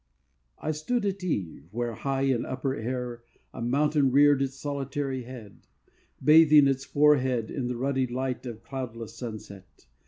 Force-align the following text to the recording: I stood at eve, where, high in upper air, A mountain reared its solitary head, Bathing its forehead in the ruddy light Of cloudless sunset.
I 0.57 0.71
stood 0.71 1.05
at 1.05 1.23
eve, 1.23 1.67
where, 1.69 1.93
high 1.93 2.23
in 2.23 2.43
upper 2.43 2.73
air, 2.73 3.21
A 3.53 3.61
mountain 3.61 4.09
reared 4.11 4.41
its 4.41 4.55
solitary 4.55 5.25
head, 5.25 5.67
Bathing 6.23 6.65
its 6.67 6.83
forehead 6.83 7.51
in 7.51 7.67
the 7.67 7.77
ruddy 7.77 8.07
light 8.07 8.47
Of 8.47 8.63
cloudless 8.63 9.13
sunset. 9.15 9.85